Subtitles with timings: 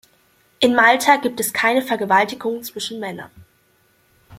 [0.59, 3.29] In Malta gibt es keine Vergewaltigung zwischen Männern.